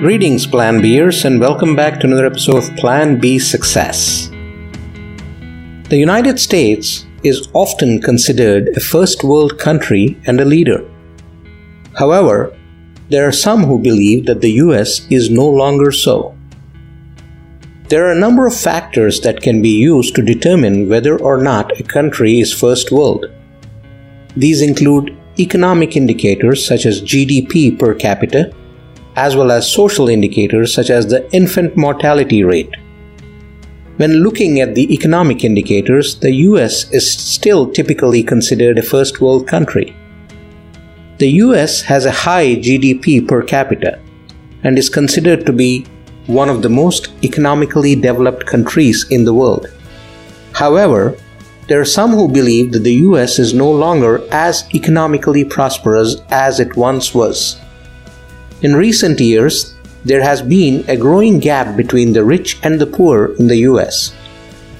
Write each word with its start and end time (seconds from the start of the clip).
Greetings, 0.00 0.46
Plan 0.46 0.80
Bers, 0.80 1.24
and 1.24 1.40
welcome 1.40 1.74
back 1.74 1.98
to 1.98 2.06
another 2.06 2.26
episode 2.26 2.58
of 2.58 2.76
Plan 2.76 3.18
B 3.18 3.36
Success. 3.36 4.28
The 5.88 5.96
United 5.98 6.38
States 6.38 7.04
is 7.24 7.48
often 7.52 8.00
considered 8.00 8.68
a 8.76 8.80
first 8.80 9.24
world 9.24 9.58
country 9.58 10.16
and 10.24 10.38
a 10.38 10.44
leader. 10.44 10.88
However, 11.96 12.56
there 13.08 13.26
are 13.26 13.32
some 13.32 13.64
who 13.64 13.80
believe 13.80 14.26
that 14.26 14.40
the 14.40 14.52
US 14.62 15.04
is 15.10 15.30
no 15.30 15.50
longer 15.50 15.90
so. 15.90 16.36
There 17.88 18.06
are 18.06 18.12
a 18.12 18.20
number 18.20 18.46
of 18.46 18.54
factors 18.54 19.20
that 19.22 19.42
can 19.42 19.60
be 19.60 19.80
used 19.80 20.14
to 20.14 20.22
determine 20.22 20.88
whether 20.88 21.18
or 21.18 21.38
not 21.38 21.80
a 21.80 21.82
country 21.82 22.38
is 22.38 22.54
first 22.54 22.92
world. 22.92 23.26
These 24.36 24.62
include 24.62 25.18
economic 25.40 25.96
indicators 25.96 26.64
such 26.64 26.86
as 26.86 27.02
GDP 27.02 27.76
per 27.76 27.94
capita, 27.94 28.54
as 29.18 29.34
well 29.34 29.50
as 29.50 29.70
social 29.70 30.08
indicators 30.08 30.72
such 30.72 30.90
as 30.90 31.08
the 31.08 31.28
infant 31.34 31.76
mortality 31.76 32.44
rate. 32.44 32.70
When 33.96 34.22
looking 34.22 34.60
at 34.60 34.76
the 34.76 34.92
economic 34.94 35.42
indicators, 35.42 36.20
the 36.20 36.32
US 36.48 36.88
is 36.92 37.10
still 37.12 37.68
typically 37.68 38.22
considered 38.22 38.78
a 38.78 38.90
first 38.94 39.20
world 39.20 39.48
country. 39.48 39.96
The 41.18 41.30
US 41.46 41.80
has 41.82 42.04
a 42.06 42.18
high 42.26 42.54
GDP 42.66 43.26
per 43.26 43.42
capita 43.42 43.98
and 44.62 44.78
is 44.78 44.88
considered 44.88 45.44
to 45.46 45.52
be 45.52 45.84
one 46.28 46.48
of 46.48 46.62
the 46.62 46.74
most 46.82 47.08
economically 47.24 47.96
developed 47.96 48.46
countries 48.46 49.04
in 49.10 49.24
the 49.24 49.34
world. 49.34 49.66
However, 50.52 51.16
there 51.66 51.80
are 51.80 51.96
some 51.98 52.12
who 52.12 52.28
believe 52.28 52.70
that 52.72 52.84
the 52.84 53.00
US 53.08 53.40
is 53.40 53.52
no 53.52 53.70
longer 53.70 54.22
as 54.30 54.62
economically 54.76 55.44
prosperous 55.44 56.16
as 56.30 56.60
it 56.60 56.76
once 56.76 57.12
was. 57.12 57.60
In 58.60 58.74
recent 58.74 59.20
years, 59.20 59.76
there 60.04 60.22
has 60.22 60.42
been 60.42 60.84
a 60.88 60.96
growing 60.96 61.38
gap 61.38 61.76
between 61.76 62.12
the 62.12 62.24
rich 62.24 62.58
and 62.64 62.80
the 62.80 62.86
poor 62.86 63.36
in 63.38 63.46
the 63.46 63.58
US, 63.70 64.12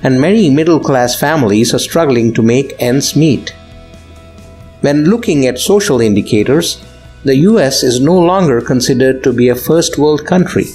and 0.03 0.21
many 0.21 0.51
middle 0.51 0.81
class 0.81 1.15
families 1.15 1.73
are 1.73 1.79
struggling 1.79 2.33
to 2.35 2.43
make 2.43 2.75
ends 2.81 3.15
meet. 3.15 3.55
When 4.81 5.05
looking 5.05 5.47
at 5.47 5.61
social 5.61 6.01
indicators, 6.01 6.83
the 7.23 7.37
US 7.37 7.85
is 7.85 8.01
no 8.01 8.19
longer 8.19 8.61
considered 8.61 9.23
to 9.23 9.33
be 9.33 9.49
a 9.49 9.55
first 9.55 9.97
world 9.97 10.27
country. 10.27 10.67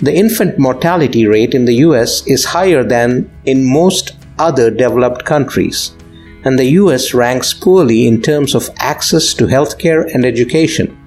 The 0.00 0.14
infant 0.14 0.58
mortality 0.58 1.26
rate 1.26 1.54
in 1.54 1.64
the 1.64 1.80
US 1.86 2.26
is 2.26 2.44
higher 2.44 2.84
than 2.84 3.30
in 3.46 3.64
most 3.64 4.16
other 4.38 4.70
developed 4.70 5.24
countries, 5.24 5.92
and 6.44 6.58
the 6.58 6.72
US 6.82 7.14
ranks 7.14 7.54
poorly 7.54 8.06
in 8.06 8.20
terms 8.20 8.54
of 8.54 8.68
access 8.76 9.32
to 9.32 9.46
healthcare 9.46 10.12
and 10.14 10.26
education. 10.26 10.97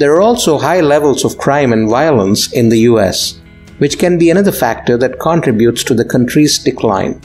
There 0.00 0.14
are 0.14 0.22
also 0.22 0.56
high 0.56 0.80
levels 0.80 1.26
of 1.26 1.36
crime 1.36 1.74
and 1.74 1.86
violence 1.86 2.50
in 2.52 2.70
the 2.70 2.88
US, 2.90 3.38
which 3.76 3.98
can 3.98 4.16
be 4.16 4.30
another 4.30 4.50
factor 4.50 4.96
that 4.96 5.20
contributes 5.20 5.84
to 5.84 5.92
the 5.92 6.06
country's 6.06 6.58
decline. 6.58 7.20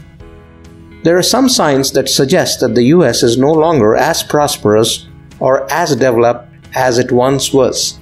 There 1.03 1.17
are 1.17 1.23
some 1.23 1.47
signs 1.47 1.93
that 1.93 2.09
suggest 2.09 2.59
that 2.59 2.75
the 2.75 2.91
US 2.95 3.23
is 3.23 3.37
no 3.37 3.53
longer 3.53 3.95
as 3.95 4.23
prosperous 4.23 5.07
or 5.39 5.71
as 5.71 5.95
developed 5.95 6.49
as 6.73 6.99
it 6.99 7.13
once 7.13 7.53
was. 7.53 7.97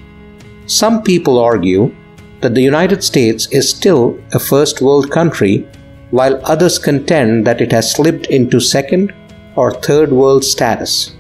Some 0.66 1.04
people 1.04 1.38
argue 1.38 1.94
that 2.42 2.56
the 2.56 2.68
United 2.74 3.04
States 3.04 3.46
is 3.52 3.70
still 3.70 4.18
a 4.34 4.40
first 4.40 4.82
world 4.82 5.12
country, 5.12 5.68
while 6.10 6.42
others 6.46 6.80
contend 6.80 7.46
that 7.46 7.62
it 7.62 7.72
has 7.72 7.92
slipped 7.92 8.26
into 8.26 8.60
second 8.60 9.14
or 9.56 9.72
third 9.72 10.12
world 10.12 10.44
status. 10.44 11.12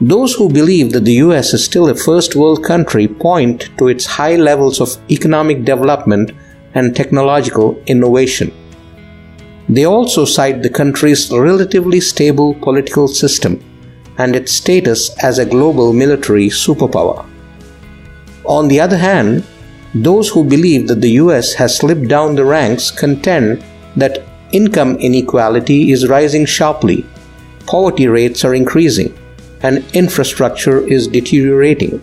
Those 0.00 0.34
who 0.34 0.48
believe 0.48 0.92
that 0.92 1.04
the 1.04 1.14
US 1.26 1.52
is 1.54 1.64
still 1.64 1.88
a 1.88 1.94
first 1.94 2.36
world 2.36 2.62
country 2.62 3.08
point 3.08 3.68
to 3.78 3.88
its 3.88 4.06
high 4.06 4.36
levels 4.36 4.80
of 4.80 4.96
economic 5.10 5.64
development 5.64 6.30
and 6.74 6.94
technological 6.94 7.82
innovation. 7.86 8.52
They 9.68 9.86
also 9.86 10.24
cite 10.24 10.62
the 10.62 10.70
country's 10.70 11.32
relatively 11.32 12.00
stable 12.00 12.54
political 12.54 13.08
system 13.08 13.60
and 14.18 14.36
its 14.36 14.52
status 14.52 15.10
as 15.22 15.40
a 15.40 15.44
global 15.44 15.92
military 15.92 16.48
superpower. 16.48 17.26
On 18.44 18.68
the 18.68 18.80
other 18.80 18.96
hand, 18.96 19.44
those 19.94 20.28
who 20.28 20.44
believe 20.44 20.86
that 20.86 21.00
the 21.00 21.18
US 21.22 21.54
has 21.54 21.76
slipped 21.76 22.06
down 22.06 22.36
the 22.36 22.44
ranks 22.44 22.92
contend 22.92 23.64
that 23.96 24.22
income 24.52 24.96
inequality 25.00 25.90
is 25.90 26.08
rising 26.08 26.46
sharply, 26.46 27.04
poverty 27.66 28.06
rates 28.06 28.44
are 28.44 28.54
increasing, 28.54 29.12
and 29.62 29.84
infrastructure 29.94 30.86
is 30.86 31.08
deteriorating. 31.08 32.00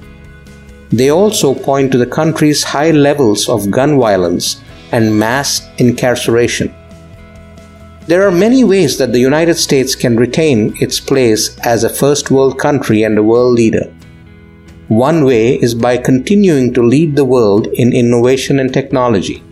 They 0.90 1.10
also 1.10 1.54
point 1.54 1.92
to 1.92 1.98
the 1.98 2.06
country's 2.06 2.64
high 2.64 2.92
levels 2.92 3.50
of 3.50 3.72
gun 3.72 4.00
violence 4.00 4.62
and 4.92 5.18
mass 5.18 5.68
incarceration. 5.78 6.74
There 8.08 8.28
are 8.28 8.32
many 8.32 8.64
ways 8.64 8.98
that 9.00 9.12
the 9.14 9.20
United 9.20 9.56
States 9.56 9.96
can 9.96 10.16
retain 10.16 10.76
its 10.80 11.00
place 11.00 11.58
as 11.66 11.84
a 11.84 11.90
first 11.90 12.30
world 12.30 12.60
country 12.60 13.02
and 13.02 13.18
a 13.18 13.24
world 13.24 13.56
leader. 13.56 13.92
One 14.88 15.26
way 15.26 15.56
is 15.56 15.74
by 15.74 15.98
continuing 15.98 16.72
to 16.76 16.84
lead 16.84 17.16
the 17.16 17.26
world 17.26 17.66
in 17.68 17.94
innovation 17.94 18.60
and 18.60 18.72
technology. 18.72 19.44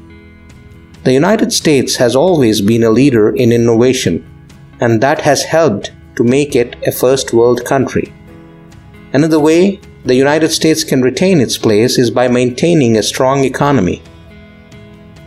The 1.04 1.14
United 1.14 1.52
States 1.52 1.96
has 1.96 2.16
always 2.16 2.62
been 2.62 2.84
a 2.84 2.92
leader 2.92 3.36
in 3.36 3.52
innovation, 3.52 4.24
and 4.80 5.02
that 5.02 5.22
has 5.22 5.44
helped 5.44 5.92
to 6.16 6.24
make 6.24 6.56
it 6.56 6.76
a 6.88 6.92
first 6.92 7.34
world 7.34 7.66
country. 7.66 8.14
Another 9.14 9.40
way 9.40 9.80
the 10.06 10.16
United 10.16 10.50
States 10.50 10.84
can 10.84 11.02
retain 11.02 11.40
its 11.40 11.58
place 11.58 11.98
is 11.98 12.12
by 12.12 12.28
maintaining 12.28 12.98
a 12.98 13.04
strong 13.04 13.44
economy. 13.44 14.02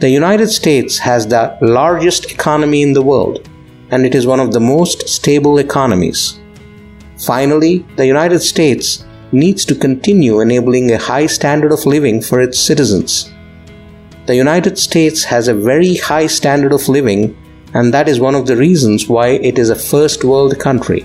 The 0.00 0.10
United 0.10 0.48
States 0.48 0.98
has 0.98 1.26
the 1.26 1.56
largest 1.62 2.30
economy 2.30 2.82
in 2.82 2.92
the 2.92 3.02
world, 3.02 3.48
and 3.91 4.04
it 4.04 4.14
is 4.14 4.26
one 4.26 4.41
of 4.41 4.52
the 4.52 4.60
most 4.60 5.08
stable 5.08 5.58
economies. 5.58 6.38
Finally, 7.18 7.78
the 7.97 8.06
United 8.06 8.41
States 8.41 9.06
needs 9.32 9.64
to 9.64 9.74
continue 9.74 10.41
enabling 10.41 10.92
a 10.92 10.98
high 10.98 11.26
standard 11.26 11.72
of 11.72 11.86
living 11.86 12.20
for 12.20 12.41
its 12.41 12.58
citizens. 12.58 13.32
The 14.26 14.36
United 14.36 14.76
States 14.76 15.24
has 15.24 15.48
a 15.48 15.54
very 15.54 15.94
high 15.97 16.26
standard 16.26 16.72
of 16.72 16.88
living 16.88 17.34
and 17.76 17.92
that 17.92 18.09
is 18.09 18.19
one 18.19 18.34
of 18.34 18.47
the 18.47 18.56
reasons 18.56 19.06
why 19.06 19.28
it 19.48 19.59
is 19.59 19.69
a 19.69 19.84
first 19.92 20.25
world 20.25 20.59
country. 20.59 21.04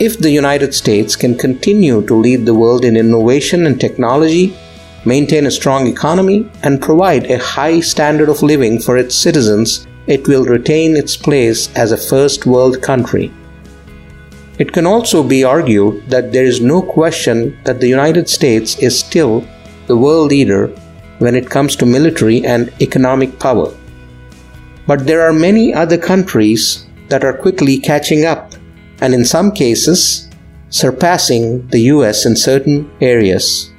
If 0.00 0.18
the 0.18 0.30
United 0.30 0.74
States 0.74 1.14
can 1.14 1.38
continue 1.38 2.04
to 2.06 2.16
lead 2.16 2.44
the 2.44 2.58
world 2.62 2.84
in 2.84 2.96
innovation 2.96 3.66
and 3.66 3.80
technology, 3.80 4.56
maintain 5.04 5.46
a 5.46 5.56
strong 5.58 5.86
economy, 5.86 6.50
and 6.64 6.82
provide 6.82 7.30
a 7.30 7.38
high 7.38 7.78
standard 7.78 8.28
of 8.28 8.42
living 8.42 8.80
for 8.80 8.98
its 8.98 9.14
citizens, 9.14 9.86
it 10.08 10.26
will 10.26 10.44
retain 10.46 10.96
its 10.96 11.16
place 11.16 11.72
as 11.76 11.92
a 11.92 12.04
first 12.12 12.44
world 12.44 12.82
country. 12.82 13.30
It 14.58 14.72
can 14.72 14.84
also 14.84 15.22
be 15.22 15.44
argued 15.44 16.10
that 16.10 16.32
there 16.32 16.44
is 16.44 16.60
no 16.60 16.82
question 16.82 17.56
that 17.64 17.78
the 17.78 17.88
United 17.88 18.28
States 18.28 18.76
is 18.80 18.98
still 18.98 19.46
the 19.86 19.96
world 19.96 20.30
leader 20.30 20.66
when 21.18 21.36
it 21.36 21.48
comes 21.48 21.76
to 21.76 21.86
military 21.86 22.44
and 22.44 22.72
economic 22.82 23.38
power. 23.38 23.72
But 24.90 25.06
there 25.06 25.22
are 25.22 25.32
many 25.32 25.72
other 25.72 25.96
countries 25.96 26.84
that 27.10 27.22
are 27.22 27.32
quickly 27.32 27.78
catching 27.78 28.24
up, 28.24 28.54
and 29.00 29.14
in 29.14 29.24
some 29.24 29.52
cases, 29.52 30.28
surpassing 30.70 31.68
the 31.68 31.82
US 31.94 32.26
in 32.26 32.34
certain 32.34 32.90
areas. 33.00 33.70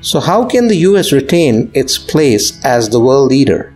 So, 0.00 0.18
how 0.18 0.44
can 0.44 0.66
the 0.66 0.82
US 0.90 1.12
retain 1.12 1.70
its 1.72 1.98
place 1.98 2.58
as 2.64 2.88
the 2.88 2.98
world 2.98 3.30
leader? 3.30 3.72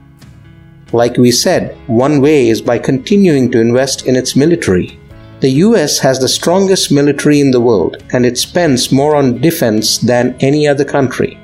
Like 0.91 1.17
we 1.17 1.31
said, 1.31 1.79
one 1.87 2.21
way 2.21 2.49
is 2.49 2.61
by 2.61 2.79
continuing 2.79 3.53
to 3.53 3.61
invest 3.61 4.05
in 4.05 4.17
its 4.17 4.35
military. 4.35 4.99
The 5.39 5.63
US 5.67 6.01
has 6.01 6.19
the 6.19 6.35
strongest 6.39 6.91
military 6.91 7.39
in 7.39 7.53
the 7.53 7.61
world 7.61 8.03
and 8.13 8.27
it 8.27 8.37
spends 8.37 8.91
more 8.91 9.15
on 9.15 9.41
defense 9.41 9.99
than 9.99 10.35
any 10.41 10.67
other 10.67 10.85
country. 10.85 11.39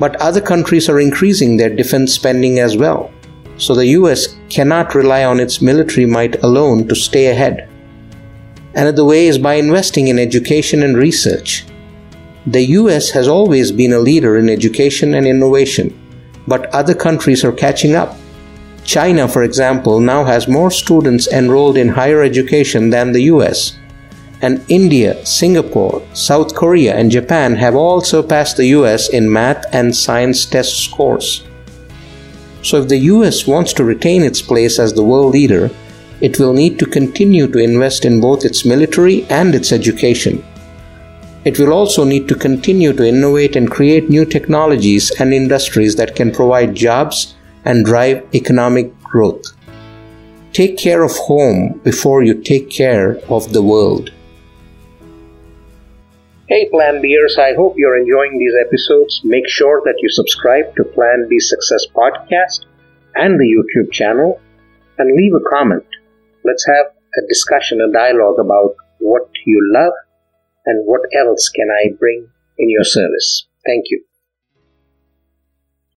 But 0.00 0.16
other 0.16 0.40
countries 0.40 0.88
are 0.88 0.98
increasing 0.98 1.56
their 1.56 1.70
defense 1.70 2.12
spending 2.12 2.58
as 2.58 2.76
well 2.76 3.12
so 3.58 3.74
the 3.74 3.86
US 3.98 4.36
cannot 4.48 4.94
rely 4.94 5.24
on 5.24 5.40
its 5.40 5.62
military 5.62 6.06
might 6.06 6.42
alone 6.42 6.86
to 6.88 6.94
stay 6.94 7.26
ahead. 7.26 7.68
Another 8.74 9.04
way 9.04 9.26
is 9.26 9.38
by 9.38 9.54
investing 9.54 10.08
in 10.08 10.18
education 10.18 10.82
and 10.82 10.96
research. 10.96 11.64
The 12.46 12.64
US 12.80 13.10
has 13.10 13.26
always 13.26 13.72
been 13.72 13.92
a 13.92 13.98
leader 13.98 14.36
in 14.36 14.48
education 14.48 15.14
and 15.14 15.26
innovation, 15.26 15.98
but 16.46 16.66
other 16.74 16.94
countries 16.94 17.44
are 17.44 17.52
catching 17.52 17.94
up. 17.94 18.16
China, 18.84 19.26
for 19.26 19.42
example, 19.42 19.98
now 19.98 20.24
has 20.24 20.46
more 20.46 20.70
students 20.70 21.26
enrolled 21.26 21.76
in 21.76 21.88
higher 21.88 22.22
education 22.22 22.90
than 22.90 23.12
the 23.12 23.22
US. 23.22 23.78
And 24.42 24.64
India, 24.68 25.24
Singapore, 25.24 26.02
South 26.12 26.54
Korea, 26.54 26.94
and 26.94 27.10
Japan 27.10 27.56
have 27.56 27.74
all 27.74 28.00
surpassed 28.02 28.58
the 28.58 28.66
US 28.66 29.08
in 29.08 29.32
math 29.32 29.64
and 29.72 29.96
science 29.96 30.44
test 30.44 30.84
scores. 30.84 31.42
So, 32.66 32.82
if 32.82 32.88
the 32.88 33.06
US 33.14 33.46
wants 33.46 33.72
to 33.74 33.84
retain 33.84 34.24
its 34.24 34.42
place 34.42 34.80
as 34.80 34.92
the 34.92 35.04
world 35.04 35.34
leader, 35.34 35.70
it 36.20 36.40
will 36.40 36.52
need 36.52 36.80
to 36.80 36.94
continue 36.98 37.46
to 37.46 37.60
invest 37.60 38.04
in 38.04 38.20
both 38.20 38.44
its 38.44 38.64
military 38.64 39.24
and 39.26 39.54
its 39.54 39.70
education. 39.70 40.44
It 41.44 41.60
will 41.60 41.72
also 41.72 42.02
need 42.02 42.26
to 42.26 42.34
continue 42.34 42.92
to 42.92 43.06
innovate 43.06 43.54
and 43.54 43.70
create 43.70 44.10
new 44.10 44.24
technologies 44.24 45.12
and 45.20 45.32
industries 45.32 45.94
that 45.94 46.16
can 46.16 46.32
provide 46.32 46.74
jobs 46.74 47.36
and 47.64 47.84
drive 47.84 48.26
economic 48.34 49.00
growth. 49.00 49.44
Take 50.52 50.76
care 50.76 51.04
of 51.04 51.12
home 51.12 51.80
before 51.84 52.24
you 52.24 52.34
take 52.34 52.68
care 52.68 53.20
of 53.28 53.52
the 53.52 53.62
world. 53.62 54.10
Hey 56.56 56.70
Plan 56.70 57.02
Bers, 57.02 57.36
I 57.36 57.52
hope 57.52 57.74
you're 57.76 58.00
enjoying 58.00 58.38
these 58.38 58.54
episodes. 58.58 59.20
Make 59.22 59.46
sure 59.46 59.82
that 59.84 59.98
you 60.00 60.08
subscribe 60.08 60.74
to 60.76 60.84
Plan 60.84 61.26
B 61.28 61.38
Success 61.38 61.84
Podcast 61.94 62.64
and 63.14 63.38
the 63.38 63.44
YouTube 63.44 63.92
channel 63.92 64.40
and 64.96 65.14
leave 65.14 65.34
a 65.34 65.50
comment. 65.50 65.84
Let's 66.44 66.64
have 66.66 66.86
a 67.18 67.26
discussion, 67.28 67.82
a 67.82 67.92
dialogue 67.92 68.38
about 68.40 68.74
what 69.00 69.28
you 69.44 69.60
love 69.70 69.92
and 70.64 70.86
what 70.86 71.02
else 71.14 71.50
can 71.50 71.68
I 71.68 71.92
bring 72.00 72.26
in 72.56 72.70
your 72.70 72.84
service? 72.84 73.46
Thank 73.66 73.90
you. 73.90 74.02